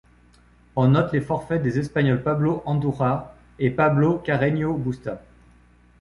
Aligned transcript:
On 0.75 0.87
note 0.87 1.13
les 1.13 1.21
forfaits 1.21 1.61
des 1.61 1.77
Espagnols 1.77 2.23
Pablo 2.23 2.63
Andújar 2.65 3.33
et 3.59 3.69
Pablo 3.69 4.17
Carreño 4.25 4.73
Busta. 4.75 5.21